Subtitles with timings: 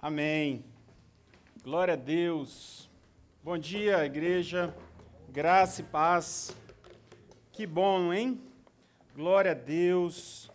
[0.00, 0.64] Amém.
[1.60, 2.88] Glória a Deus.
[3.42, 4.72] Bom dia, igreja.
[5.28, 6.54] Graça e paz.
[7.50, 8.40] Que bom, hein?
[9.12, 10.48] Glória a Deus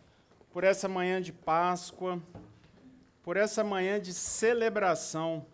[0.49, 2.23] por essa manhã de Páscoa,
[3.21, 5.45] por essa manhã de celebração.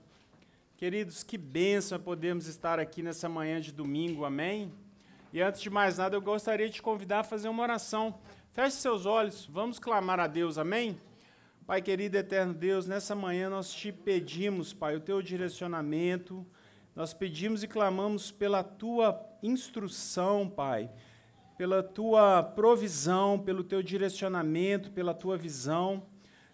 [0.77, 4.71] Queridos, que bênção é podermos estar aqui nessa manhã de domingo, amém?
[5.33, 8.19] E antes de mais nada, eu gostaria de te convidar a fazer uma oração.
[8.51, 10.95] Feche seus olhos, vamos clamar a Deus, amém?
[11.69, 16.43] Pai querido, eterno Deus, nessa manhã nós te pedimos, Pai, o teu direcionamento,
[16.95, 20.89] nós pedimos e clamamos pela tua instrução, Pai,
[21.59, 26.07] pela tua provisão, pelo teu direcionamento, pela tua visão.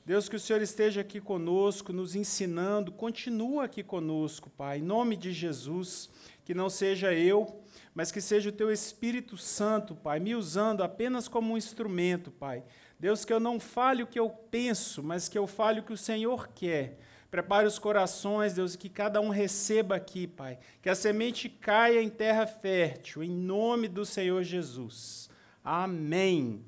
[0.05, 5.15] Deus, que o Senhor esteja aqui conosco, nos ensinando, continua aqui conosco, Pai, em nome
[5.15, 6.09] de Jesus,
[6.43, 11.29] que não seja eu, mas que seja o teu Espírito Santo, Pai, me usando apenas
[11.29, 12.65] como um instrumento, Pai
[12.99, 15.93] Deus, que eu não fale o que eu penso, mas que eu fale o que
[15.93, 16.97] o Senhor quer.
[17.29, 20.57] Prepare os corações, Deus, que cada um receba aqui, Pai.
[20.81, 25.29] Que a semente caia em terra fértil, em nome do Senhor Jesus.
[25.63, 26.63] Amém.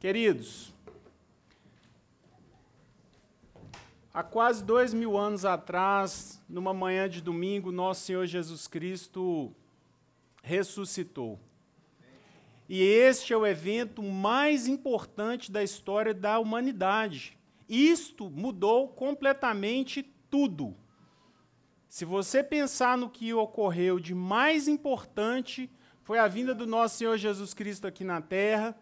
[0.00, 0.74] Queridos,
[4.12, 9.54] há quase dois mil anos atrás, numa manhã de domingo, nosso Senhor Jesus Cristo
[10.42, 11.38] ressuscitou.
[12.68, 17.38] E este é o evento mais importante da história da humanidade.
[17.68, 20.76] Isto mudou completamente tudo.
[21.88, 25.70] Se você pensar no que ocorreu de mais importante,
[26.02, 28.76] foi a vinda do nosso Senhor Jesus Cristo aqui na terra,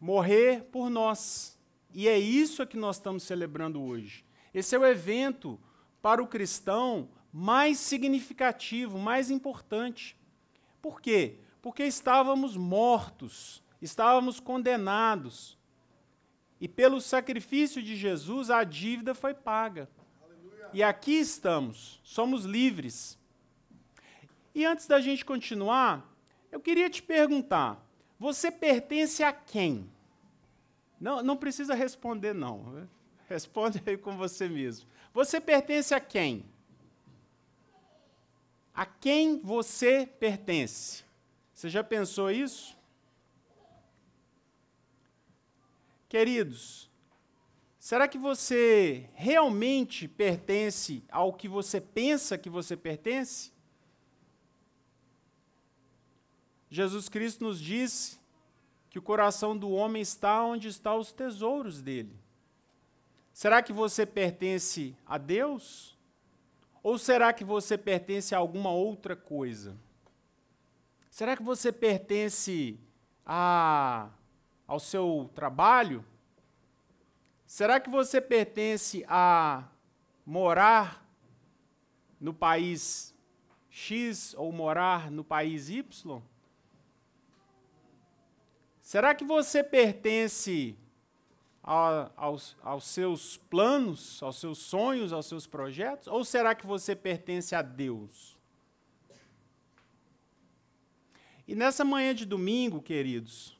[0.00, 1.58] morrer por nós.
[1.92, 4.24] E é isso que nós estamos celebrando hoje.
[4.52, 5.60] Esse é o evento
[6.00, 10.16] para o cristão mais significativo, mais importante.
[10.80, 11.38] Por quê?
[11.68, 15.58] Porque estávamos mortos, estávamos condenados.
[16.58, 19.86] E pelo sacrifício de Jesus, a dívida foi paga.
[20.24, 20.70] Aleluia.
[20.72, 23.18] E aqui estamos, somos livres.
[24.54, 26.10] E antes da gente continuar,
[26.50, 27.86] eu queria te perguntar:
[28.18, 29.90] você pertence a quem?
[30.98, 32.88] Não, não precisa responder, não.
[33.28, 34.88] Responde aí com você mesmo.
[35.12, 36.46] Você pertence a quem?
[38.74, 41.06] A quem você pertence?
[41.58, 42.78] Você já pensou isso?
[46.08, 46.88] Queridos,
[47.80, 53.50] será que você realmente pertence ao que você pensa que você pertence?
[56.70, 58.20] Jesus Cristo nos disse
[58.88, 62.16] que o coração do homem está onde estão os tesouros dele.
[63.32, 65.98] Será que você pertence a Deus?
[66.84, 69.76] Ou será que você pertence a alguma outra coisa?
[71.10, 72.78] Será que você pertence
[73.24, 74.10] a,
[74.66, 76.04] ao seu trabalho?
[77.46, 79.64] Será que você pertence a
[80.24, 81.04] morar
[82.20, 83.14] no país
[83.70, 86.22] X ou morar no país Y?
[88.82, 90.74] Será que você pertence
[91.62, 96.08] a, aos, aos seus planos, aos seus sonhos, aos seus projetos?
[96.08, 98.37] Ou será que você pertence a Deus?
[101.48, 103.58] E nessa manhã de domingo, queridos,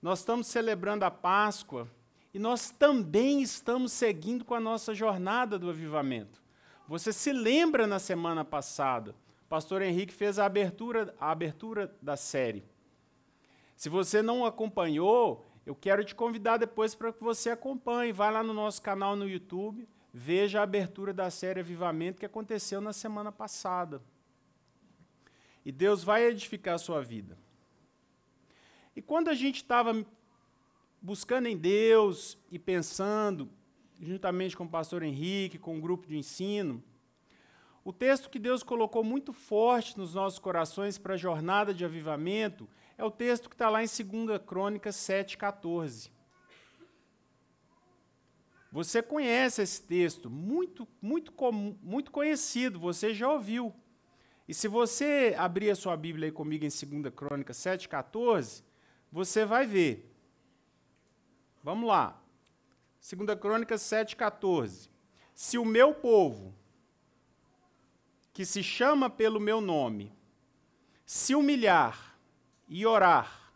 [0.00, 1.86] nós estamos celebrando a Páscoa
[2.32, 6.42] e nós também estamos seguindo com a nossa jornada do avivamento.
[6.88, 9.14] Você se lembra na semana passada,
[9.44, 12.64] o pastor Henrique fez a abertura, a abertura da série.
[13.76, 18.10] Se você não acompanhou, eu quero te convidar depois para que você acompanhe.
[18.10, 22.80] Vai lá no nosso canal no YouTube, veja a abertura da série Avivamento que aconteceu
[22.80, 24.00] na semana passada.
[25.64, 27.38] E Deus vai edificar a sua vida.
[28.94, 30.04] E quando a gente estava
[31.00, 33.48] buscando em Deus e pensando,
[34.00, 36.82] juntamente com o pastor Henrique, com o grupo de ensino,
[37.84, 42.68] o texto que Deus colocou muito forte nos nossos corações para a jornada de avivamento
[42.96, 46.10] é o texto que está lá em 2 Crônicas 7,14.
[48.70, 51.32] Você conhece esse texto, muito, muito,
[51.82, 53.74] muito conhecido, você já ouviu.
[54.52, 58.62] E se você abrir a sua Bíblia aí comigo em 2 Crônica 7,14,
[59.10, 60.14] você vai ver.
[61.64, 62.22] Vamos lá.
[63.00, 64.90] 2 Crônica 7,14.
[65.34, 66.54] Se o meu povo,
[68.34, 70.12] que se chama pelo meu nome,
[71.06, 72.18] se humilhar
[72.68, 73.54] e orar,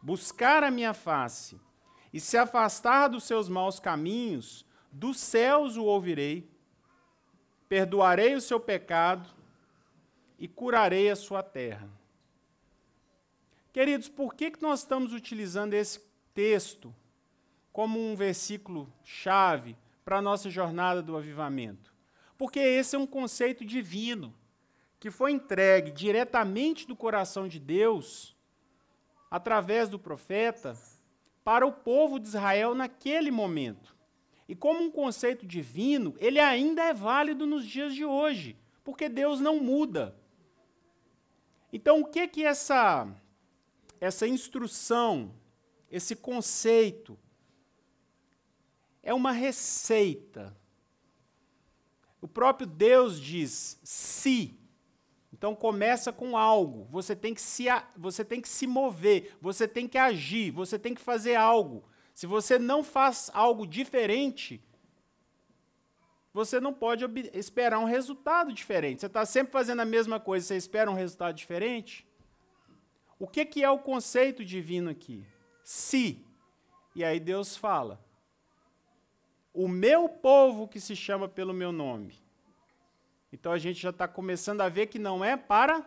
[0.00, 1.60] buscar a minha face
[2.12, 6.48] e se afastar dos seus maus caminhos, dos céus o ouvirei,
[7.68, 9.34] perdoarei o seu pecado
[10.38, 11.88] e curarei a sua terra.
[13.72, 16.00] Queridos, por que, que nós estamos utilizando esse
[16.32, 16.94] texto
[17.72, 21.92] como um versículo chave para a nossa jornada do avivamento?
[22.38, 24.34] Porque esse é um conceito divino
[24.98, 28.34] que foi entregue diretamente do coração de Deus,
[29.30, 30.76] através do profeta,
[31.44, 33.94] para o povo de Israel naquele momento.
[34.48, 39.40] E como um conceito divino, ele ainda é válido nos dias de hoje, porque Deus
[39.40, 40.16] não muda.
[41.72, 43.08] Então, o que que essa
[44.00, 45.34] essa instrução,
[45.90, 47.18] esse conceito
[49.02, 50.56] é uma receita.
[52.20, 54.58] O próprio Deus diz se.
[55.32, 56.88] Então começa com algo.
[56.90, 57.66] Você tem que se
[57.96, 61.84] você tem que se mover, você tem que agir, você tem que fazer algo.
[62.14, 64.62] Se você não faz algo diferente,
[66.36, 69.00] você não pode esperar um resultado diferente.
[69.00, 72.06] Você está sempre fazendo a mesma coisa, você espera um resultado diferente?
[73.18, 75.24] O que, que é o conceito divino aqui?
[75.64, 76.24] Se.
[76.94, 77.98] E aí Deus fala:
[79.52, 82.14] O meu povo que se chama pelo meu nome.
[83.32, 85.84] Então a gente já está começando a ver que não é para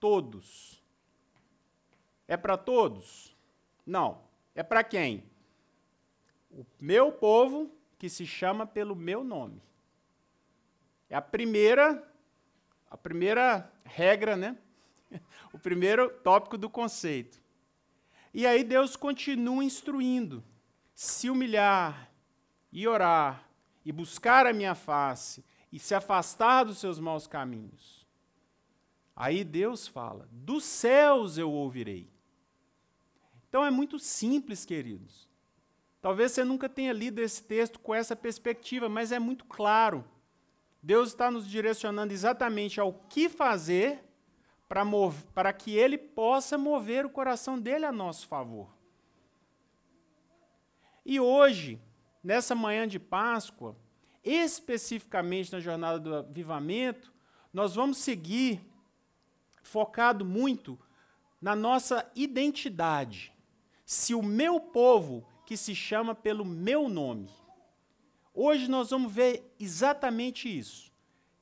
[0.00, 0.82] todos.
[2.26, 3.36] É para todos?
[3.84, 4.22] Não.
[4.54, 5.30] É para quem?
[6.50, 9.62] o meu povo que se chama pelo meu nome.
[11.10, 12.06] É a primeira
[12.88, 14.56] a primeira regra, né?
[15.52, 17.40] o primeiro tópico do conceito.
[18.32, 20.42] E aí Deus continua instruindo:
[20.94, 22.10] se humilhar
[22.72, 23.48] e orar
[23.84, 28.06] e buscar a minha face e se afastar dos seus maus caminhos.
[29.14, 32.08] Aí Deus fala: dos céus eu ouvirei.
[33.48, 35.28] Então é muito simples, queridos.
[36.00, 40.04] Talvez você nunca tenha lido esse texto com essa perspectiva, mas é muito claro.
[40.82, 44.02] Deus está nos direcionando exatamente ao que fazer
[45.34, 48.68] para, que Ele possa mover o coração dele a nosso favor.
[51.04, 51.80] E hoje,
[52.22, 53.76] nessa manhã de Páscoa,
[54.22, 57.12] especificamente na jornada do avivamento,
[57.52, 58.60] nós vamos seguir
[59.62, 60.78] focado muito
[61.40, 63.32] na nossa identidade.
[63.84, 67.28] Se o meu povo que se chama pelo meu nome.
[68.42, 70.90] Hoje nós vamos ver exatamente isso.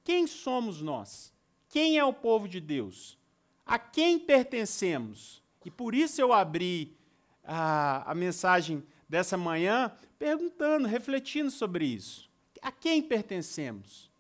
[0.03, 1.33] Quem somos nós?
[1.69, 3.17] Quem é o povo de Deus?
[3.65, 5.41] A quem pertencemos?
[5.65, 6.97] E por isso eu abri
[7.45, 12.29] a, a mensagem dessa manhã perguntando, refletindo sobre isso.
[12.61, 14.11] A quem pertencemos?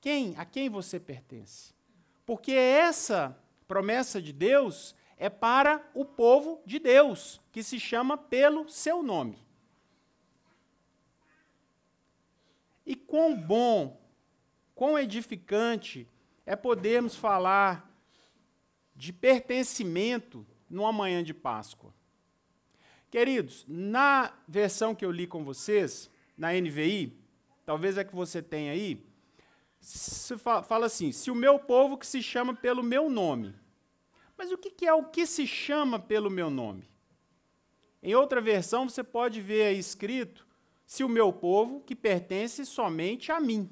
[0.00, 0.36] Quem?
[0.36, 1.74] A quem você pertence?
[2.24, 3.36] Porque essa
[3.66, 9.47] promessa de Deus é para o povo de Deus, que se chama pelo seu nome.
[12.88, 14.00] E quão bom,
[14.74, 16.08] quão edificante
[16.46, 17.86] é podermos falar
[18.96, 21.92] de pertencimento numa manhã de Páscoa.
[23.10, 27.14] Queridos, na versão que eu li com vocês, na NVI,
[27.66, 29.06] talvez é que você tenha aí,
[30.66, 33.54] fala assim: se o meu povo que se chama pelo meu nome,
[34.34, 36.88] mas o que é o que se chama pelo meu nome?
[38.02, 40.47] Em outra versão, você pode ver aí escrito:
[40.88, 43.68] se o meu povo, que pertence somente a mim.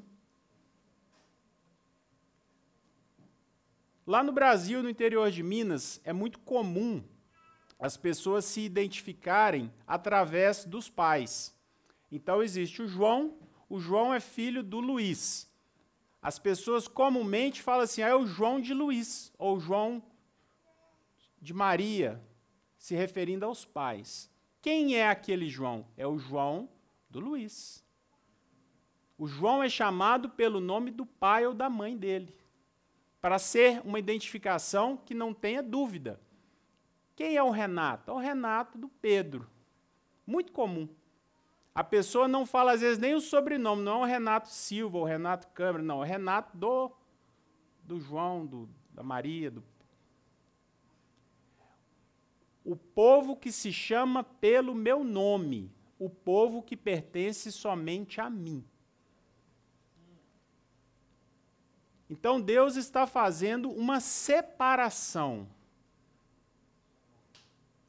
[4.06, 7.02] Lá no Brasil, no interior de Minas, é muito comum
[7.78, 11.58] as pessoas se identificarem através dos pais.
[12.12, 15.50] Então existe o João, o João é filho do Luiz.
[16.20, 20.02] As pessoas comumente falam assim: ah, é o João de Luiz, ou João
[21.40, 22.22] de Maria,
[22.76, 24.30] se referindo aos pais.
[24.60, 25.86] Quem é aquele João?
[25.96, 26.75] É o João
[27.16, 27.82] do Luiz.
[29.16, 32.36] O João é chamado pelo nome do pai ou da mãe dele,
[33.22, 36.20] para ser uma identificação que não tenha dúvida.
[37.14, 38.10] Quem é o Renato?
[38.10, 39.48] É o Renato do Pedro.
[40.26, 40.86] Muito comum.
[41.74, 45.04] A pessoa não fala, às vezes, nem o sobrenome, não é o Renato Silva ou
[45.04, 46.92] Renato Câmara, não, é o Renato do,
[47.82, 49.64] do João, do, da Maria, do
[52.66, 58.64] o povo que se chama pelo meu nome, o povo que pertence somente a mim.
[62.08, 65.48] Então Deus está fazendo uma separação.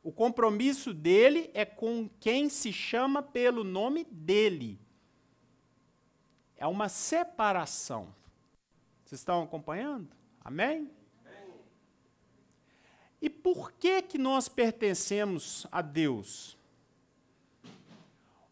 [0.04, 4.80] O compromisso dele é com quem se chama pelo nome dele.
[6.56, 8.16] É uma separação.
[9.04, 10.10] Vocês estão acompanhando?
[10.44, 10.90] Amém?
[13.22, 16.57] E por que que nós pertencemos a Deus?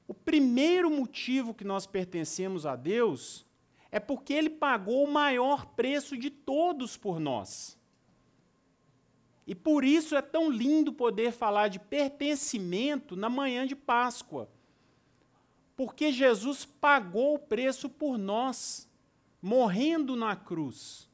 [0.08, 3.46] O primeiro motivo que nós pertencemos a Deus
[3.92, 7.78] é porque ele pagou o maior preço de todos por nós.
[9.48, 14.50] E por isso é tão lindo poder falar de pertencimento na manhã de Páscoa.
[15.76, 18.90] Porque Jesus pagou o preço por nós,
[19.42, 21.10] morrendo na cruz.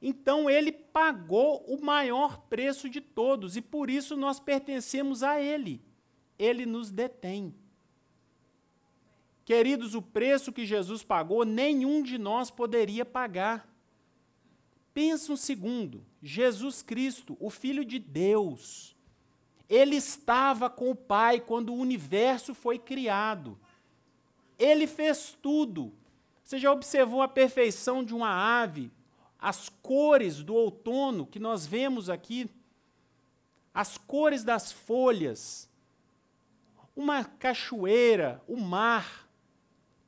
[0.00, 5.82] Então ele pagou o maior preço de todos e por isso nós pertencemos a ele.
[6.38, 7.54] Ele nos detém.
[9.44, 13.68] Queridos, o preço que Jesus pagou, nenhum de nós poderia pagar.
[14.94, 18.96] Pensa um segundo: Jesus Cristo, o Filho de Deus,
[19.68, 23.58] ele estava com o Pai quando o universo foi criado.
[24.58, 25.92] Ele fez tudo.
[26.44, 28.90] Você já observou a perfeição de uma ave
[29.40, 32.50] as cores do outono que nós vemos aqui,
[33.72, 35.68] as cores das folhas,
[36.94, 39.26] uma cachoeira, o mar,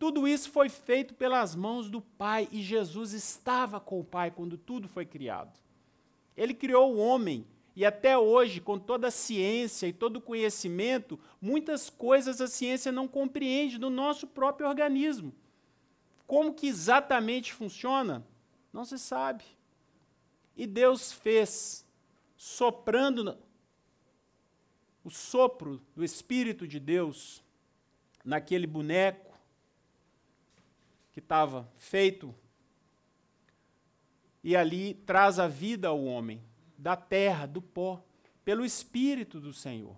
[0.03, 4.59] tudo isso foi feito pelas mãos do Pai e Jesus estava com o Pai quando
[4.59, 5.57] tudo foi criado.
[6.37, 11.21] Ele criou o homem e até hoje, com toda a ciência e todo o conhecimento,
[11.41, 15.33] muitas coisas a ciência não compreende do nosso próprio organismo.
[16.27, 18.27] Como que exatamente funciona?
[18.73, 19.45] Não se sabe.
[20.57, 21.87] E Deus fez,
[22.37, 23.39] soprando
[25.05, 27.41] o sopro do Espírito de Deus
[28.25, 29.32] naquele boneco
[31.13, 32.35] que estava feito,
[34.43, 36.43] e ali traz a vida ao homem,
[36.77, 38.05] da terra, do pó,
[38.45, 39.97] pelo Espírito do Senhor.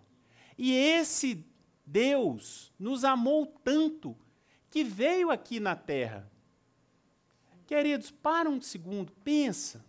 [0.58, 1.46] E esse
[1.86, 4.14] Deus nos amou tanto
[4.68, 6.30] que veio aqui na terra
[7.66, 9.84] Queridos, para um segundo, pensa.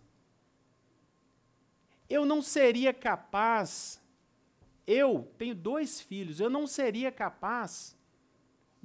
[2.08, 4.00] Eu não seria capaz,
[4.86, 7.96] eu tenho dois filhos, eu não seria capaz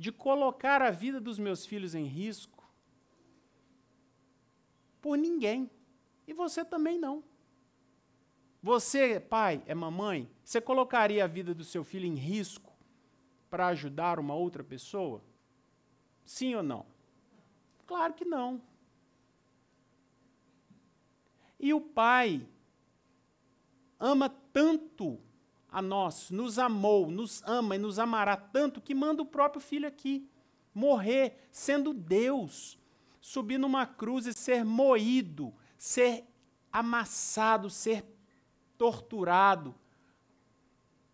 [0.01, 2.67] de colocar a vida dos meus filhos em risco
[5.00, 5.70] por ninguém.
[6.25, 7.24] E você também não.
[8.63, 12.75] Você, pai, é mamãe, você colocaria a vida do seu filho em risco
[13.48, 15.24] para ajudar uma outra pessoa?
[16.25, 16.84] Sim ou não?
[17.86, 18.60] Claro que não.
[21.60, 22.48] E o Pai
[24.00, 25.20] ama tanto
[25.72, 29.88] a nós, nos amou, nos ama e nos amará tanto que manda o próprio filho
[29.88, 30.28] aqui
[30.74, 32.78] morrer, sendo Deus,
[33.20, 36.25] subir numa cruz e ser moído, ser
[36.72, 38.06] amassado, ser
[38.78, 39.75] torturado.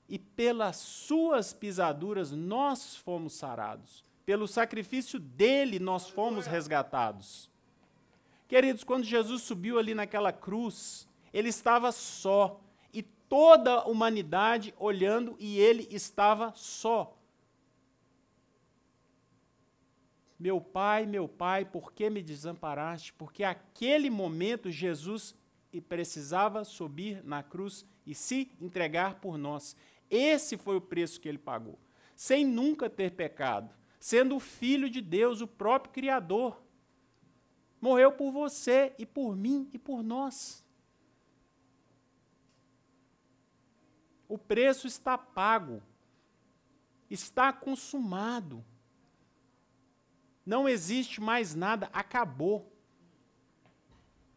[0.07, 4.05] E pelas suas pisaduras nós fomos sarados.
[4.25, 7.49] Pelo sacrifício dele nós fomos resgatados.
[8.47, 12.61] Queridos, quando Jesus subiu ali naquela cruz, ele estava só,
[13.29, 17.17] toda a humanidade olhando, e ele estava só.
[20.39, 23.11] Meu pai, meu pai, por que me desamparaste?
[23.13, 25.35] Porque aquele momento Jesus
[25.87, 29.75] precisava subir na cruz e se entregar por nós.
[30.09, 31.77] Esse foi o preço que ele pagou,
[32.15, 36.61] sem nunca ter pecado, sendo o filho de Deus, o próprio Criador.
[37.81, 40.65] Morreu por você e por mim e por nós.
[44.27, 45.81] O preço está pago.
[47.09, 48.63] Está consumado.
[50.45, 52.71] Não existe mais nada, acabou.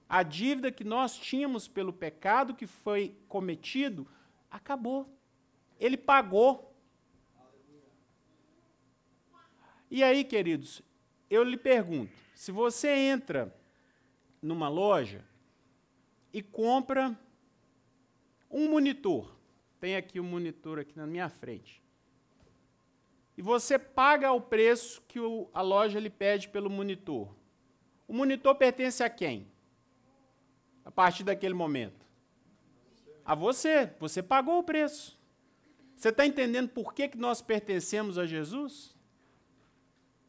[0.08, 4.06] A dívida que nós tínhamos pelo pecado que foi cometido,
[4.50, 5.08] acabou.
[5.78, 6.74] Ele pagou.
[9.88, 10.82] E aí, queridos,
[11.28, 13.56] eu lhe pergunto: se você entra
[14.42, 15.24] numa loja
[16.32, 17.18] e compra
[18.50, 19.39] um monitor,
[19.80, 21.82] tem aqui um monitor aqui na minha frente,
[23.36, 27.34] e você paga o preço que o, a loja lhe pede pelo monitor,
[28.10, 29.46] o monitor pertence a quem?
[30.84, 32.04] A partir daquele momento?
[33.24, 33.94] A você.
[34.00, 35.16] Você pagou o preço.
[35.94, 38.96] Você está entendendo por que, que nós pertencemos a Jesus?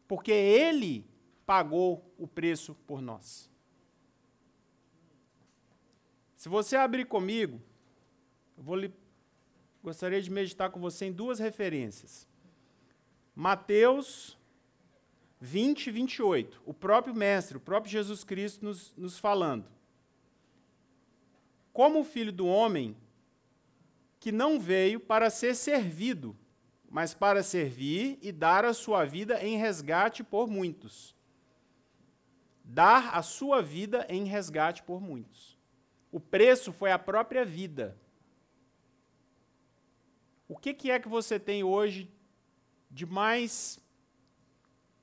[0.07, 1.09] Porque Ele
[1.43, 3.49] pagou o preço por nós.
[6.35, 7.59] Se você abrir comigo,
[8.55, 8.93] eu vou lhe,
[9.83, 12.27] gostaria de meditar com você em duas referências.
[13.35, 14.37] Mateus
[15.39, 16.61] 20, 28.
[16.65, 19.65] O próprio Mestre, o próprio Jesus Cristo nos, nos falando.
[21.73, 22.95] Como o filho do homem
[24.19, 26.37] que não veio para ser servido,
[26.89, 31.15] mas para servir e dar a sua vida em resgate por muitos
[32.71, 35.57] dar a sua vida em resgate por muitos.
[36.09, 37.97] O preço foi a própria vida.
[40.51, 42.11] O que, que é que você tem hoje
[42.89, 43.79] de mais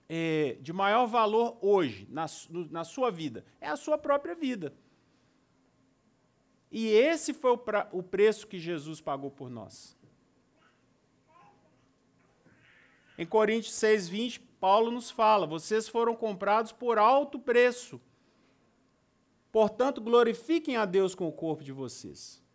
[0.06, 2.26] é, de maior valor hoje na,
[2.70, 3.46] na sua vida?
[3.58, 4.74] É a sua própria vida.
[6.70, 9.96] E esse foi o, pra, o preço que Jesus pagou por nós.
[13.16, 17.98] Em Coríntios 6, 20, Paulo nos fala: vocês foram comprados por alto preço.
[19.50, 22.46] Portanto, glorifiquem a Deus com o corpo de vocês.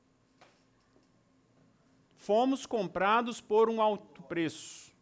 [2.24, 4.94] Fomos comprados por um alto preço.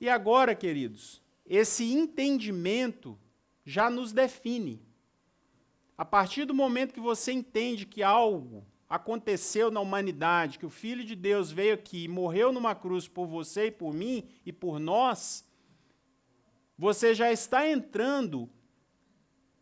[0.00, 3.18] E agora, queridos, esse entendimento
[3.64, 4.80] já nos define.
[5.98, 11.02] A partir do momento que você entende que algo aconteceu na humanidade, que o Filho
[11.02, 14.78] de Deus veio aqui e morreu numa cruz por você e por mim e por
[14.78, 15.44] nós,
[16.78, 18.48] você já está entrando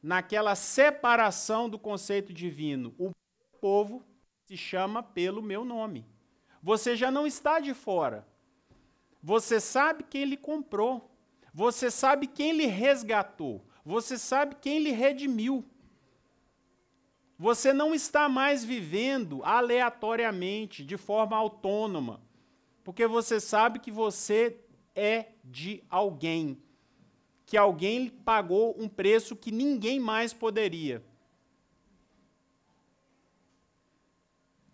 [0.03, 2.95] naquela separação do conceito divino.
[2.99, 3.12] O
[3.59, 4.12] povo
[4.52, 6.04] se chama pelo meu nome.
[6.62, 8.28] Você já não está de fora.
[9.23, 11.11] Você sabe quem lhe comprou.
[11.54, 13.64] Você sabe quem lhe resgatou.
[13.82, 15.64] Você sabe quem lhe redimiu.
[17.38, 22.21] Você não está mais vivendo aleatoriamente, de forma autônoma,
[22.85, 24.61] porque você sabe que você
[24.94, 26.62] é de alguém,
[27.47, 31.02] que alguém pagou um preço que ninguém mais poderia.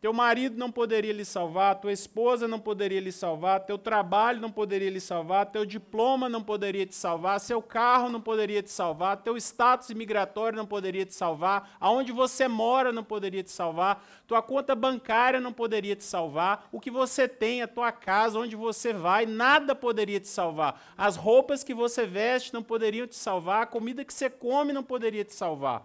[0.01, 4.51] Teu marido não poderia lhe salvar, tua esposa não poderia lhe salvar, teu trabalho não
[4.51, 9.17] poderia lhe salvar, teu diploma não poderia te salvar, seu carro não poderia te salvar,
[9.17, 14.41] teu status imigratório não poderia te salvar, aonde você mora não poderia te salvar, tua
[14.41, 18.93] conta bancária não poderia te salvar, o que você tem, a tua casa, onde você
[18.93, 20.81] vai, nada poderia te salvar.
[20.97, 24.85] As roupas que você veste não poderiam te salvar, a comida que você come não
[24.85, 25.85] poderia te salvar.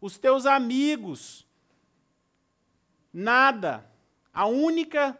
[0.00, 1.43] Os teus amigos,
[3.16, 3.88] Nada.
[4.32, 5.16] A única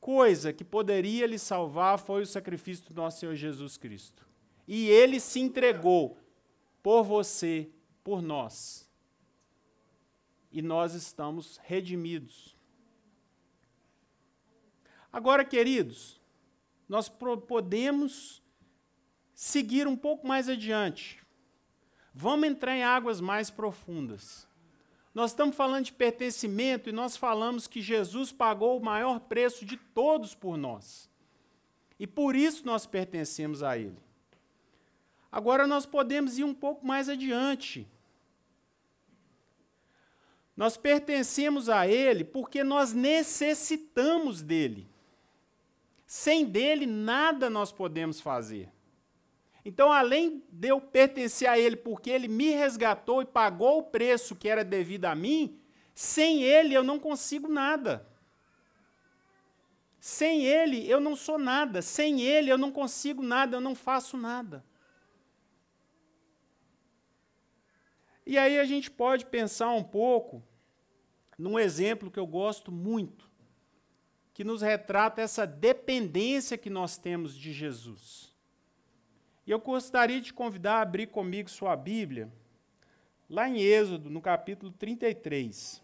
[0.00, 4.26] coisa que poderia lhe salvar foi o sacrifício do nosso Senhor Jesus Cristo.
[4.66, 6.18] E ele se entregou
[6.82, 7.68] por você,
[8.02, 8.90] por nós.
[10.50, 12.56] E nós estamos redimidos.
[15.12, 16.18] Agora, queridos,
[16.88, 18.42] nós podemos
[19.34, 21.22] seguir um pouco mais adiante.
[22.14, 24.45] Vamos entrar em águas mais profundas.
[25.16, 29.78] Nós estamos falando de pertencimento e nós falamos que Jesus pagou o maior preço de
[29.78, 31.08] todos por nós.
[31.98, 33.96] E por isso nós pertencemos a Ele.
[35.32, 37.88] Agora nós podemos ir um pouco mais adiante.
[40.54, 44.86] Nós pertencemos a Ele porque nós necessitamos dele.
[46.06, 48.70] Sem dele, nada nós podemos fazer.
[49.68, 54.36] Então, além de eu pertencer a Ele porque Ele me resgatou e pagou o preço
[54.36, 55.60] que era devido a mim,
[55.92, 58.08] sem Ele eu não consigo nada.
[59.98, 61.82] Sem Ele eu não sou nada.
[61.82, 64.64] Sem Ele eu não consigo nada, eu não faço nada.
[68.24, 70.44] E aí a gente pode pensar um pouco
[71.36, 73.28] num exemplo que eu gosto muito,
[74.32, 78.35] que nos retrata essa dependência que nós temos de Jesus.
[79.46, 82.28] E eu gostaria de convidar a abrir comigo sua Bíblia,
[83.30, 85.80] lá em Êxodo, no capítulo 33.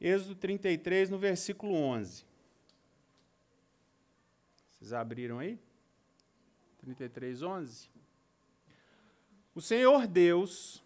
[0.00, 2.26] Êxodo 33, no versículo 11.
[4.72, 5.58] Vocês abriram aí?
[6.78, 7.88] 33, 11.
[9.54, 10.84] O Senhor Deus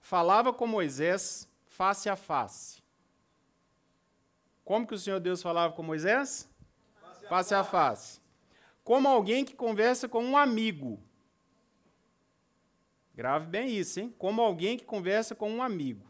[0.00, 2.82] falava com Moisés face a face.
[4.64, 6.48] Como que o Senhor Deus falava com Moisés?
[7.28, 8.20] Face a face.
[8.84, 11.00] Como alguém que conversa com um amigo.
[13.14, 14.14] Grave bem isso, hein?
[14.18, 16.06] Como alguém que conversa com um amigo.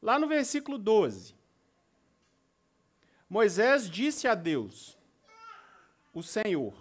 [0.00, 1.34] Lá no versículo 12.
[3.28, 4.96] Moisés disse a Deus,
[6.14, 6.74] o Senhor: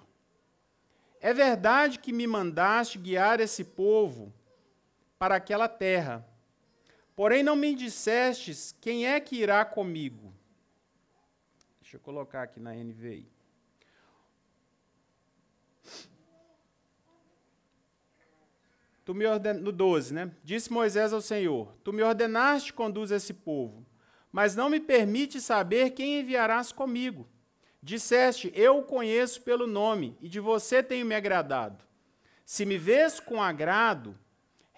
[1.19, 4.33] É verdade que me mandaste guiar esse povo
[5.17, 6.25] para aquela terra.
[7.15, 10.33] Porém, não me dissestes quem é que irá comigo.
[11.81, 13.27] Deixa eu colocar aqui na NVI.
[19.03, 19.53] Tu me orden...
[19.53, 20.31] No 12, né?
[20.43, 23.85] Disse Moisés ao Senhor: Tu me ordenaste conduz esse povo,
[24.29, 27.25] mas não me permite saber quem enviarás comigo.
[27.81, 31.85] Disseste: Eu o conheço pelo nome, e de você tenho me agradado.
[32.45, 34.19] Se me vês com agrado,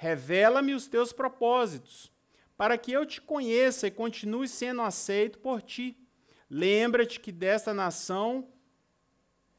[0.02, 2.10] Revela-me os teus propósitos,
[2.56, 5.98] para que eu te conheça e continue sendo aceito por ti.
[6.50, 8.48] Lembra-te que desta nação,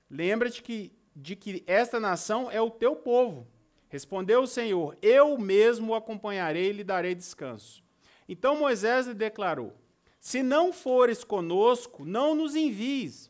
[0.08, 3.46] lembra-te que, de que esta nação é o teu povo.
[3.90, 7.84] Respondeu o Senhor: Eu mesmo o acompanharei e lhe darei descanso.
[8.26, 9.74] Então Moisés lhe declarou:
[10.18, 13.29] Se não fores conosco, não nos envies.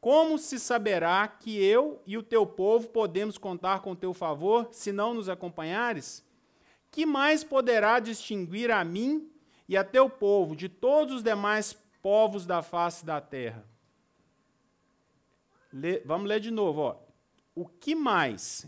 [0.00, 4.92] Como se saberá que eu e o teu povo podemos contar com teu favor, se
[4.92, 6.24] não nos acompanhares?
[6.90, 9.30] Que mais poderá distinguir a mim
[9.68, 13.66] e a teu povo de todos os demais povos da face da terra?
[15.72, 16.80] Lê, vamos ler de novo.
[16.80, 16.96] Ó.
[17.54, 18.66] O que mais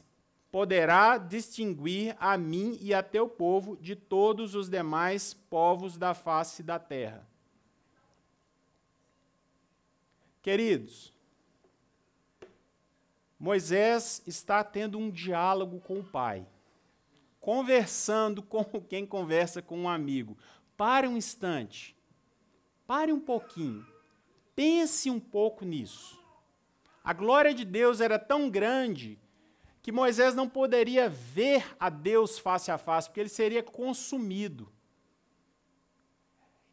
[0.51, 6.63] poderá distinguir a mim e a teu povo de todos os demais povos da face
[6.63, 7.27] da terra?
[10.43, 11.13] Queridos,
[13.39, 16.47] Moisés está tendo um diálogo com o pai,
[17.41, 20.37] conversando com quem conversa com um amigo.
[20.77, 21.97] Pare um instante,
[22.87, 23.87] pare um pouquinho,
[24.57, 26.19] pense um pouco nisso.
[27.05, 29.19] A glória de Deus era tão grande
[29.81, 34.71] que Moisés não poderia ver a Deus face a face, porque ele seria consumido.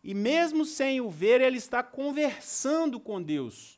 [0.04, 3.75] E mesmo sem o ver, ele está conversando com Deus.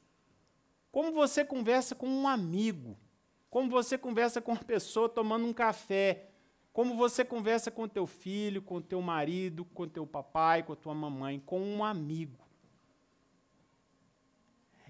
[0.92, 2.98] Como você conversa com um amigo,
[3.50, 6.30] como você conversa com uma pessoa tomando um café,
[6.74, 10.94] como você conversa com teu filho, com teu marido, com teu papai, com a tua
[10.94, 12.48] mamãe, com um amigo.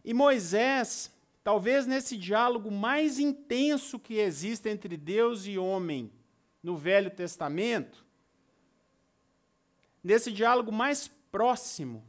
[0.04, 1.10] E Moisés,
[1.44, 6.12] talvez nesse diálogo mais intenso que existe entre Deus e homem
[6.62, 8.06] no Velho Testamento,
[10.04, 12.06] nesse diálogo mais próximo,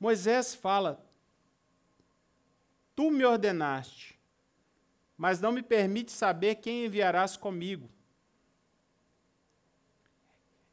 [0.00, 1.03] Moisés fala:
[2.94, 4.18] Tu me ordenaste,
[5.16, 7.88] mas não me permite saber quem enviarás comigo.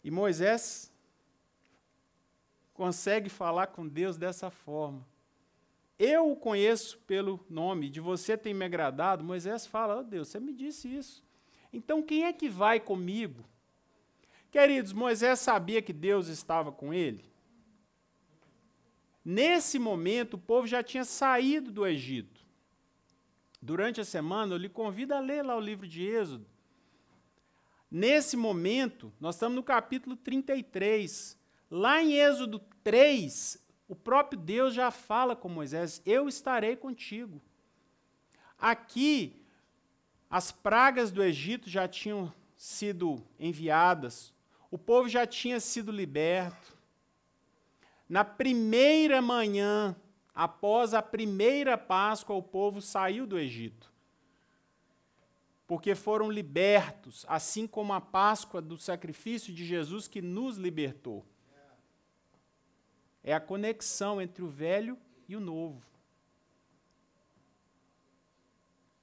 [0.03, 0.91] E Moisés
[2.73, 5.05] consegue falar com Deus dessa forma.
[5.97, 9.23] Eu o conheço pelo nome, de você tem me agradado.
[9.23, 11.23] Moisés fala: oh, Deus, você me disse isso.
[11.71, 13.45] Então quem é que vai comigo?
[14.49, 17.30] Queridos, Moisés sabia que Deus estava com ele?
[19.23, 22.41] Nesse momento, o povo já tinha saído do Egito.
[23.61, 26.47] Durante a semana, eu lhe convido a ler lá o livro de Êxodo.
[27.89, 31.37] Nesse momento, nós estamos no capítulo 33.
[31.69, 37.41] Lá em Êxodo 3, o próprio Deus já fala com Moisés: Eu estarei contigo.
[38.57, 39.43] Aqui,
[40.29, 44.33] as pragas do Egito já tinham sido enviadas,
[44.71, 46.80] o povo já tinha sido liberto.
[48.11, 49.95] Na primeira manhã,
[50.35, 53.89] após a primeira Páscoa, o povo saiu do Egito.
[55.65, 61.25] Porque foram libertos, assim como a Páscoa do sacrifício de Jesus que nos libertou.
[63.23, 65.81] É a conexão entre o velho e o novo.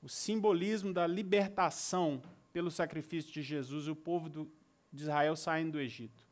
[0.02, 2.20] O simbolismo da libertação
[2.52, 4.52] pelo sacrifício de Jesus e o povo do,
[4.92, 6.27] de Israel saindo do Egito.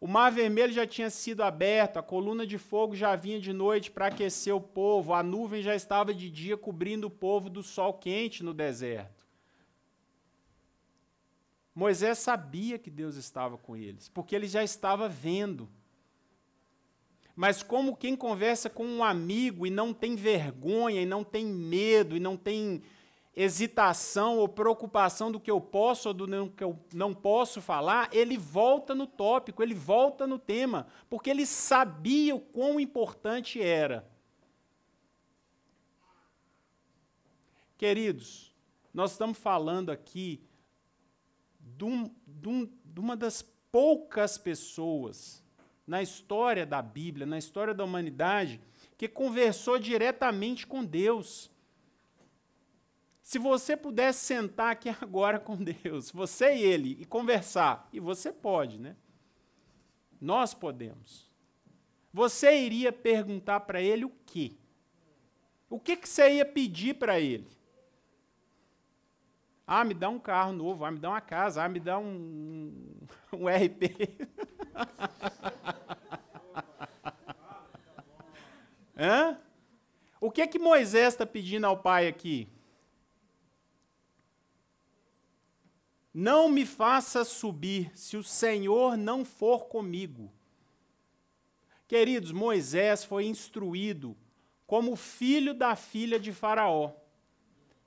[0.00, 3.90] O mar vermelho já tinha sido aberto, a coluna de fogo já vinha de noite
[3.90, 7.92] para aquecer o povo, a nuvem já estava de dia cobrindo o povo do sol
[7.92, 9.28] quente no deserto.
[11.74, 15.68] Moisés sabia que Deus estava com eles, porque ele já estava vendo.
[17.36, 22.16] Mas como quem conversa com um amigo e não tem vergonha, e não tem medo,
[22.16, 22.82] e não tem
[23.34, 28.36] hesitação ou preocupação do que eu posso ou do que eu não posso falar, ele
[28.36, 34.08] volta no tópico, ele volta no tema, porque ele sabia o quão importante era.
[37.78, 38.54] Queridos,
[38.92, 40.42] nós estamos falando aqui
[41.58, 45.42] de, um, de, um, de uma das poucas pessoas
[45.86, 48.60] na história da Bíblia, na história da humanidade,
[48.98, 51.50] que conversou diretamente com Deus.
[53.30, 58.32] Se você pudesse sentar aqui agora com Deus, você e ele, e conversar, e você
[58.32, 58.96] pode, né?
[60.20, 61.30] Nós podemos.
[62.12, 64.56] Você iria perguntar para ele o quê?
[65.68, 67.46] O que, que você ia pedir para ele?
[69.64, 72.74] Ah, me dá um carro novo, ah, me dá uma casa, ah, me dá um,
[73.32, 74.18] um RP.
[78.98, 79.38] Hã?
[80.20, 82.48] O que que Moisés está pedindo ao pai aqui?
[86.22, 90.30] Não me faça subir se o Senhor não for comigo.
[91.88, 94.14] Queridos, Moisés foi instruído
[94.66, 96.92] como filho da filha de Faraó.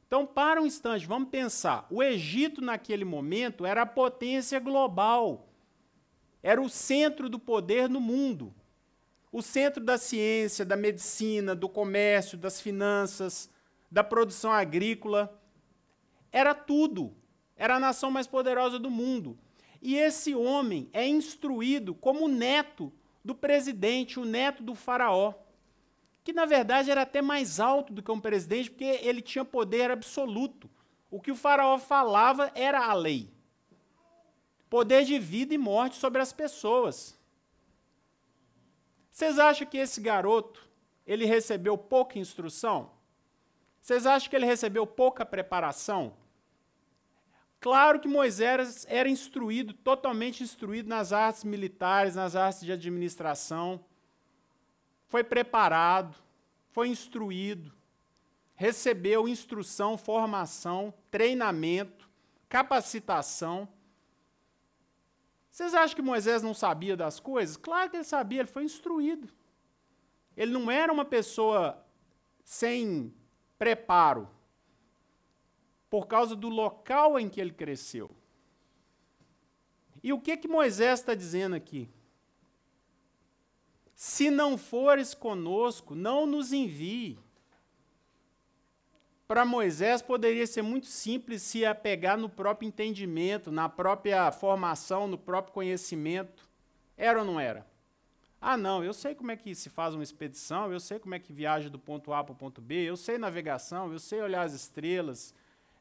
[0.07, 1.85] Então, para um instante, vamos pensar.
[1.91, 5.47] O Egito, naquele momento, era a potência global.
[6.41, 8.51] Era o centro do poder no mundo.
[9.31, 13.47] O centro da ciência, da medicina, do comércio, das finanças,
[13.91, 15.39] da produção agrícola.
[16.31, 17.15] Era tudo.
[17.63, 19.39] Era a nação mais poderosa do mundo.
[19.81, 22.91] E esse homem é instruído como neto
[23.23, 25.33] do presidente, o neto do faraó.
[26.25, 29.89] que na verdade era até mais alto do que um presidente, porque ele tinha poder
[29.89, 30.69] absoluto.
[31.09, 33.31] O que o faraó falava era a lei.
[34.69, 37.17] Poder de vida e morte sobre as pessoas.
[39.09, 40.69] Vocês acham que esse garoto,
[41.07, 42.91] ele recebeu pouca instrução?
[43.79, 46.21] Vocês acham que ele recebeu pouca preparação?
[47.63, 53.85] Claro que Moisés era instruído, totalmente instruído nas artes militares, nas artes de administração.
[55.07, 56.13] Foi preparado,
[56.71, 57.71] foi instruído,
[58.53, 62.09] recebeu instrução, formação, treinamento,
[62.49, 63.65] capacitação.
[65.49, 67.55] Vocês acham que Moisés não sabia das coisas?
[67.55, 69.29] Claro que ele sabia, ele foi instruído.
[70.35, 71.81] Ele não era uma pessoa
[72.43, 73.15] sem
[73.57, 74.27] preparo,
[75.93, 78.09] por causa do local em que ele cresceu.
[80.01, 81.87] E o que que Moisés está dizendo aqui?
[83.93, 87.19] Se não fores conosco, não nos envie.
[89.27, 95.17] Para Moisés poderia ser muito simples se apegar no próprio entendimento, na própria formação, no
[95.19, 96.49] próprio conhecimento.
[96.97, 97.67] Era ou não era?
[98.41, 101.19] Ah, não, eu sei como é que se faz uma expedição, eu sei como é
[101.19, 104.41] que viaja do ponto A para o ponto B, eu sei navegação, eu sei olhar
[104.41, 105.35] as estrelas.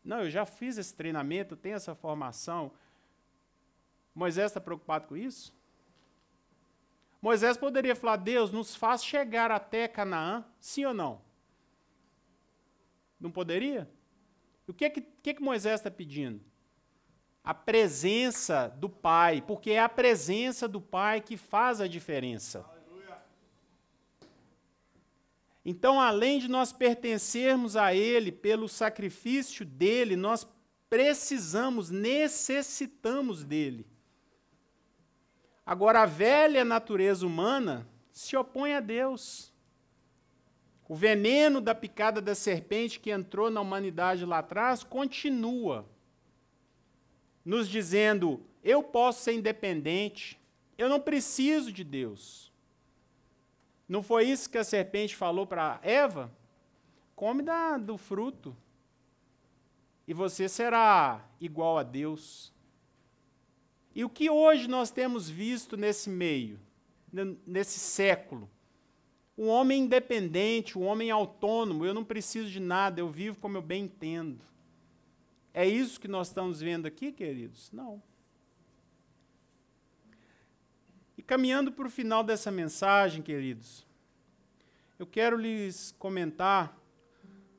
[0.04, 2.72] Não, eu já fiz esse treinamento, tenho essa formação.
[4.14, 5.54] Moisés está preocupado com isso?
[7.20, 11.22] Moisés poderia falar: Deus, nos faz chegar até Canaã, sim ou não?
[13.20, 13.88] Não poderia?
[14.66, 16.40] O que, que, que, que Moisés está pedindo?
[17.44, 22.64] a presença do Pai, porque é a presença do Pai que faz a diferença.
[25.64, 30.46] Então, além de nós pertencermos a Ele pelo sacrifício dele, nós
[30.90, 33.86] precisamos, necessitamos dele.
[35.64, 39.52] Agora, a velha natureza humana se opõe a Deus.
[40.88, 45.88] O veneno da picada da serpente que entrou na humanidade lá atrás continua
[47.44, 50.38] nos dizendo: eu posso ser independente,
[50.76, 52.51] eu não preciso de Deus.
[53.88, 56.32] Não foi isso que a serpente falou para Eva?
[57.14, 58.56] Come da, do fruto
[60.06, 62.52] e você será igual a Deus.
[63.94, 66.58] E o que hoje nós temos visto nesse meio,
[67.46, 68.50] nesse século?
[69.36, 73.62] Um homem independente, um homem autônomo, eu não preciso de nada, eu vivo como eu
[73.62, 74.40] bem entendo.
[75.54, 77.70] É isso que nós estamos vendo aqui, queridos?
[77.72, 78.02] Não.
[81.22, 83.86] E caminhando para o final dessa mensagem, queridos,
[84.98, 86.76] eu quero lhes comentar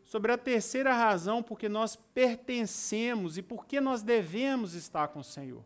[0.03, 5.63] sobre a terceira razão porque nós pertencemos e porque nós devemos estar com o Senhor.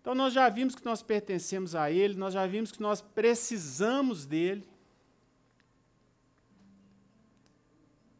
[0.00, 4.26] Então, nós já vimos que nós pertencemos a Ele, nós já vimos que nós precisamos
[4.26, 4.68] dele.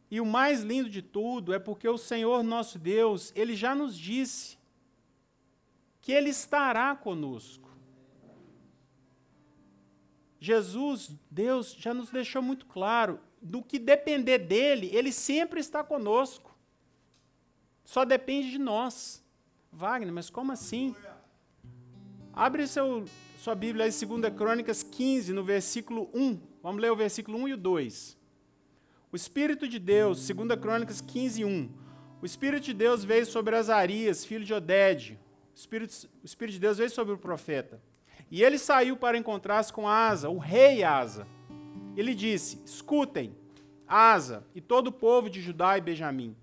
[0.09, 3.97] E o mais lindo de tudo é porque o Senhor nosso Deus, ele já nos
[3.97, 4.58] disse
[6.01, 7.69] que ele estará conosco.
[10.39, 16.55] Jesus, Deus, já nos deixou muito claro, do que depender dele, ele sempre está conosco.
[17.83, 19.23] Só depende de nós.
[19.71, 20.95] Wagner, mas como assim?
[22.33, 23.05] Abre seu,
[23.39, 26.39] sua Bíblia aí, 2 Crônicas 15, no versículo 1.
[26.61, 28.17] Vamos ler o versículo 1 e o 2.
[29.11, 31.69] O Espírito de Deus, 2 Crônicas 15, 1.
[32.21, 35.17] O Espírito de Deus veio sobre Azarias, filho de Oded.
[35.59, 37.81] Espírito, o Espírito de Deus veio sobre o profeta.
[38.31, 41.27] E ele saiu para encontrar-se com Asa, o rei Asa.
[41.97, 43.35] Ele disse: Escutem,
[43.85, 46.33] Asa e todo o povo de Judá e Benjamim.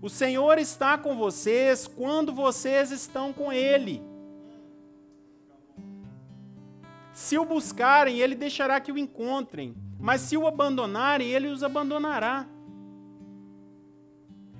[0.00, 4.02] O Senhor está com vocês quando vocês estão com Ele.
[7.12, 9.74] Se o buscarem, Ele deixará que o encontrem.
[9.98, 12.46] Mas se o abandonarem, ele os abandonará.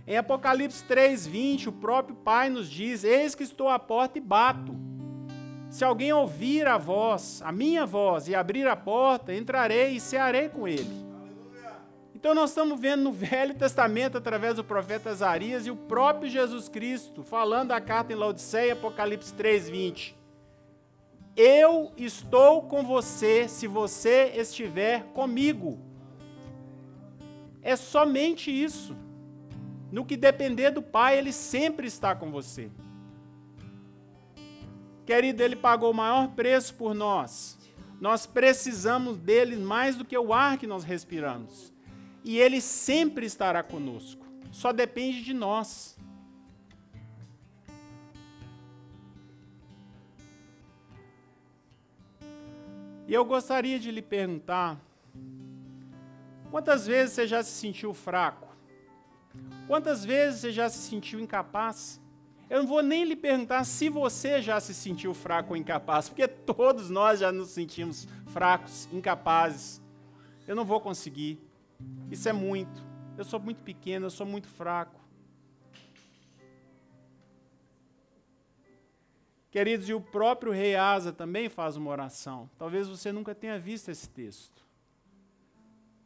[0.06, 4.74] Em Apocalipse 3:20, o próprio Pai nos diz: Eis que estou à porta e bato.
[5.68, 10.48] Se alguém ouvir a voz, a minha voz, e abrir a porta, entrarei e cearei
[10.48, 11.04] com ele.
[12.14, 16.68] Então nós estamos vendo no Velho Testamento, através do profeta Azarias, e o próprio Jesus
[16.68, 20.14] Cristo, falando a carta em Laodiceia, Apocalipse 3:20.
[21.36, 25.78] Eu estou com você se você estiver comigo.
[27.60, 28.96] É somente isso.
[29.96, 32.70] No que depender do Pai, Ele sempre está com você.
[35.06, 37.58] Querido, Ele pagou o maior preço por nós.
[37.98, 41.72] Nós precisamos dele mais do que o ar que nós respiramos.
[42.22, 44.26] E Ele sempre estará conosco.
[44.52, 45.96] Só depende de nós.
[53.08, 54.78] E eu gostaria de lhe perguntar
[56.50, 58.45] Quantas vezes você já se sentiu fraco?
[59.66, 62.00] Quantas vezes você já se sentiu incapaz?
[62.48, 66.28] Eu não vou nem lhe perguntar se você já se sentiu fraco ou incapaz, porque
[66.28, 69.82] todos nós já nos sentimos fracos, incapazes.
[70.46, 71.40] Eu não vou conseguir.
[72.08, 72.84] Isso é muito.
[73.18, 75.00] Eu sou muito pequeno, eu sou muito fraco.
[79.50, 82.48] Queridos, e o próprio rei Asa também faz uma oração.
[82.56, 84.64] Talvez você nunca tenha visto esse texto.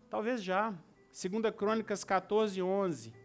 [0.09, 0.73] Talvez já.
[1.11, 3.20] 2 Crônicas 14, 11.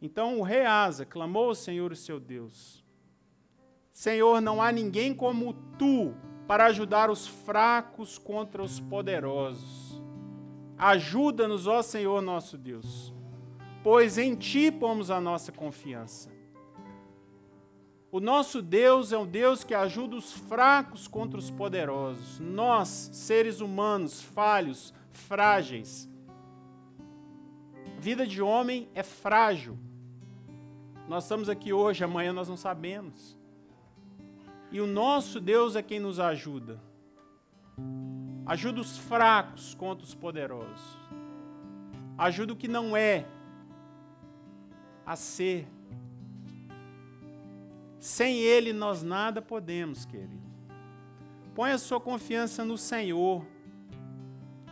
[0.00, 2.84] Então o rei Asa clamou ao Senhor, o seu Deus:
[3.92, 6.14] Senhor, não há ninguém como tu
[6.46, 10.02] para ajudar os fracos contra os poderosos.
[10.78, 13.14] Ajuda-nos, ó Senhor nosso Deus,
[13.82, 16.30] pois em ti pomos a nossa confiança.
[18.12, 22.38] O nosso Deus é um Deus que ajuda os fracos contra os poderosos.
[22.38, 26.08] Nós, seres humanos, falhos, frágeis.
[27.96, 29.78] A vida de homem é frágil.
[31.08, 33.38] Nós estamos aqui hoje, amanhã nós não sabemos.
[34.72, 36.80] E o nosso Deus é quem nos ajuda.
[38.44, 40.98] Ajuda os fracos contra os poderosos.
[42.18, 43.24] Ajuda o que não é
[45.04, 45.68] a ser.
[48.00, 50.46] Sem Ele nós nada podemos, querido.
[51.54, 53.44] Põe a sua confiança no Senhor.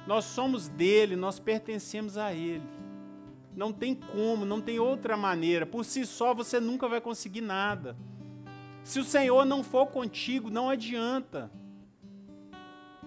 [0.06, 2.73] Nós somos dele, nós pertencemos a Ele.
[3.56, 5.64] Não tem como, não tem outra maneira.
[5.64, 7.96] Por si só você nunca vai conseguir nada.
[8.82, 11.50] Se o Senhor não for contigo, não adianta.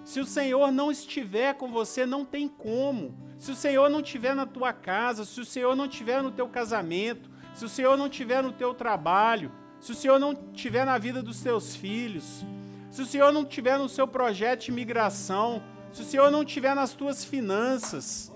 [0.04, 3.14] Se o Senhor não estiver com você, não tem como.
[3.38, 6.48] Se o Senhor não estiver na tua casa, se o Senhor não estiver no teu
[6.48, 10.98] casamento, se o Senhor não estiver no teu trabalho, se o Senhor não estiver na
[10.98, 12.46] vida dos teus filhos,
[12.90, 16.74] se o Senhor não estiver no seu projeto de imigração, se o Senhor não estiver
[16.74, 18.32] nas tuas finanças,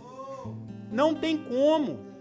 [0.91, 2.11] não tem como.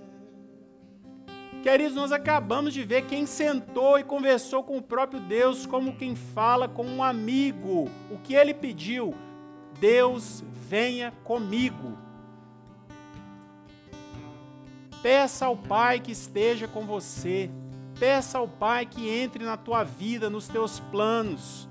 [1.62, 6.14] Queridos, nós acabamos de ver quem sentou e conversou com o próprio Deus, como quem
[6.14, 7.90] fala com um amigo.
[8.10, 9.14] O que ele pediu?
[9.78, 11.98] Deus, venha comigo.
[15.02, 17.50] Peça ao Pai que esteja com você.
[17.98, 21.68] Peça ao Pai que entre na tua vida, nos teus planos.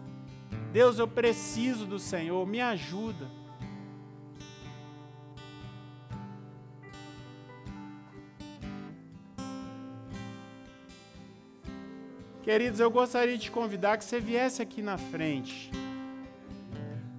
[0.71, 3.38] Deus, eu preciso do Senhor, me ajuda.
[12.49, 15.69] Queridos, eu gostaria de convidar que você viesse aqui na frente.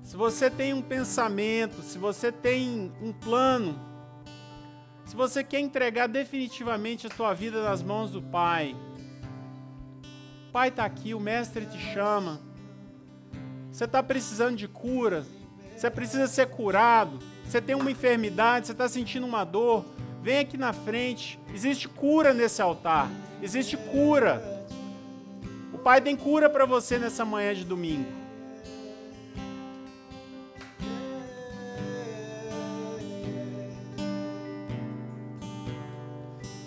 [0.02, 3.78] Se você tem um pensamento, se você tem um plano,
[5.04, 8.74] se você quer entregar definitivamente a tua vida nas mãos do Pai,
[10.48, 12.40] o Pai está aqui, o Mestre te chama.
[13.70, 15.24] Você está precisando de cura,
[15.76, 19.84] você precisa ser curado, você tem uma enfermidade, você está sentindo uma dor,
[20.24, 21.38] vem aqui na frente.
[21.54, 23.08] Existe cura nesse altar,
[23.40, 24.58] existe cura.
[25.82, 28.20] Pai tem cura para você nessa manhã de domingo.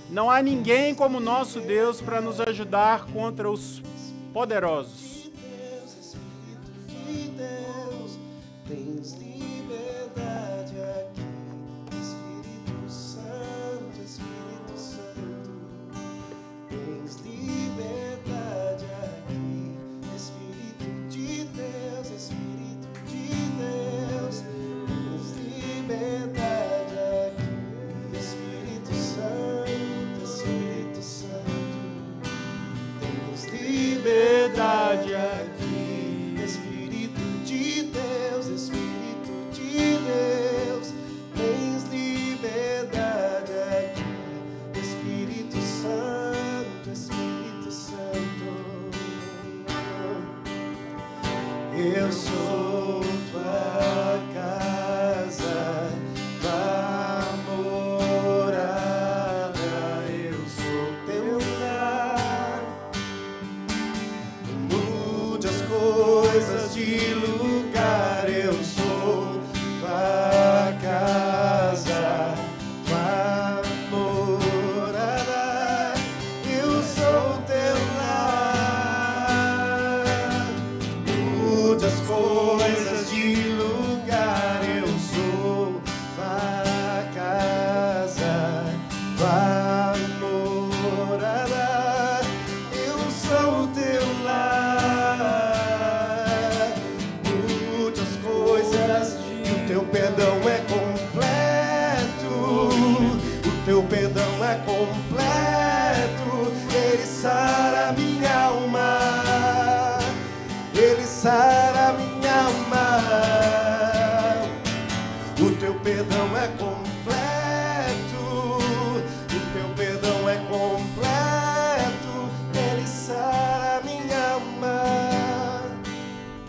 [0.09, 3.81] Não há ninguém como nosso Deus para nos ajudar contra os
[4.31, 5.12] poderosos.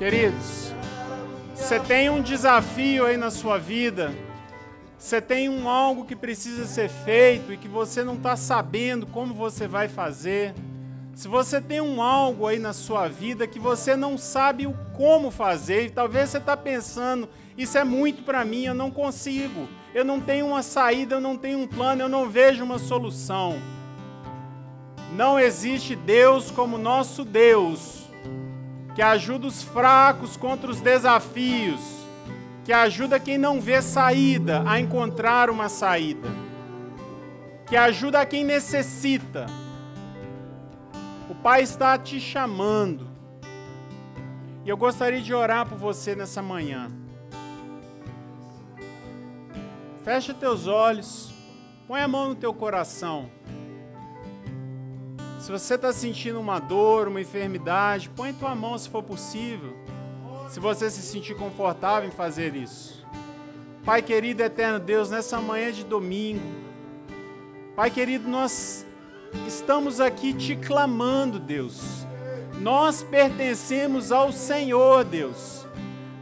[0.04, 0.70] Queridos,
[1.54, 4.12] você tem um desafio aí na sua vida,
[4.98, 9.32] você tem um algo que precisa ser feito e que você não está sabendo como
[9.32, 10.54] você vai fazer.
[11.14, 15.30] Se você tem um algo aí na sua vida que você não sabe o como
[15.30, 17.26] fazer, e talvez você está pensando,
[17.56, 21.34] isso é muito para mim, eu não consigo, eu não tenho uma saída, eu não
[21.34, 23.56] tenho um plano, eu não vejo uma solução.
[25.16, 28.03] Não existe Deus como nosso Deus,
[28.94, 31.80] que ajuda os fracos contra os desafios,
[32.64, 36.28] que ajuda quem não vê saída a encontrar uma saída,
[37.66, 39.46] que ajuda quem necessita
[41.28, 43.08] o Pai está te chamando.
[44.64, 46.90] E eu gostaria de orar por você nessa manhã.
[50.02, 51.34] Fecha teus olhos,
[51.88, 53.30] põe a mão no teu coração.
[55.44, 59.76] Se você está sentindo uma dor, uma enfermidade, põe tua mão se for possível.
[60.48, 63.06] Se você se sentir confortável em fazer isso.
[63.84, 66.50] Pai querido, eterno Deus, nessa manhã de domingo,
[67.76, 68.86] Pai querido, nós
[69.46, 72.06] estamos aqui te clamando, Deus.
[72.58, 75.66] Nós pertencemos ao Senhor, Deus.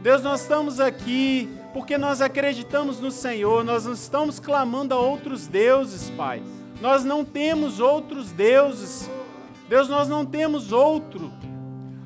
[0.01, 5.47] Deus, nós estamos aqui porque nós acreditamos no Senhor, nós não estamos clamando a outros
[5.47, 6.43] deuses, Pai.
[6.81, 9.09] Nós não temos outros deuses.
[9.69, 11.31] Deus, nós não temos outro.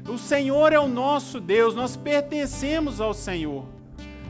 [0.08, 3.66] O Senhor é o nosso Deus, nós pertencemos ao Senhor.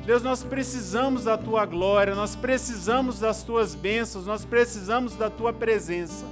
[0.05, 5.53] Deus, nós precisamos da tua glória, nós precisamos das tuas bênçãos, nós precisamos da tua
[5.53, 6.25] presença.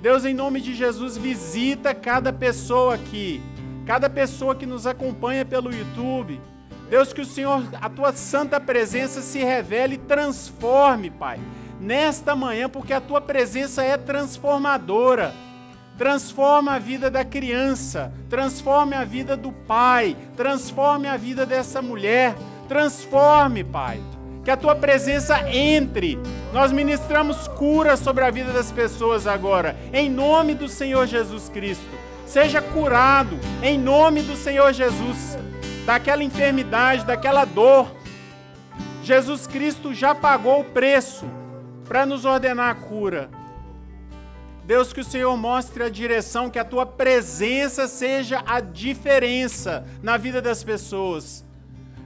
[0.00, 3.42] Deus, em nome de Jesus, visita cada pessoa aqui,
[3.86, 6.40] cada pessoa que nos acompanha pelo YouTube.
[6.88, 11.38] Deus, que o Senhor, a tua santa presença se revele e transforme, Pai,
[11.80, 15.34] nesta manhã, porque a tua presença é transformadora.
[15.96, 22.36] Transforma a vida da criança, transforme a vida do pai, transforme a vida dessa mulher,
[22.68, 24.00] transforme, Pai
[24.48, 26.18] que a tua presença entre.
[26.54, 31.84] Nós ministramos cura sobre a vida das pessoas agora, em nome do Senhor Jesus Cristo.
[32.24, 35.36] Seja curado, em nome do Senhor Jesus,
[35.84, 37.94] daquela enfermidade, daquela dor.
[39.02, 41.26] Jesus Cristo já pagou o preço
[41.88, 43.30] para nos ordenar a cura.
[44.64, 50.18] Deus, que o Senhor mostre a direção, que a tua presença seja a diferença na
[50.18, 51.42] vida das pessoas.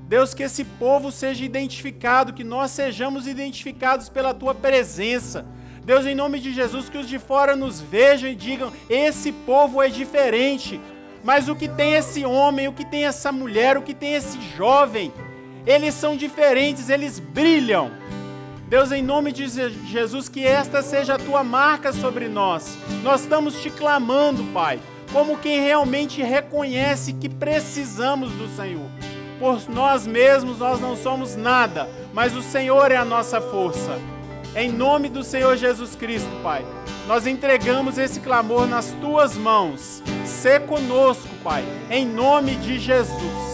[0.07, 5.45] Deus, que esse povo seja identificado, que nós sejamos identificados pela tua presença.
[5.85, 9.83] Deus, em nome de Jesus, que os de fora nos vejam e digam: esse povo
[9.83, 10.81] é diferente.
[11.25, 14.41] Mas o que tem esse homem, o que tem essa mulher, o que tem esse
[14.57, 15.13] jovem,
[15.67, 17.91] eles são diferentes, eles brilham.
[18.73, 19.47] Deus, em nome de
[19.87, 22.79] Jesus, que esta seja a tua marca sobre nós.
[23.03, 24.81] Nós estamos te clamando, Pai,
[25.13, 28.89] como quem realmente reconhece que precisamos do Senhor
[29.39, 33.99] por nós mesmos nós não somos nada, mas o Senhor é a nossa força.
[34.57, 36.65] Em nome do Senhor Jesus Cristo, Pai,
[37.07, 40.03] nós entregamos esse clamor nas tuas mãos.
[40.25, 43.52] Sê conosco, Pai, em nome de Jesus.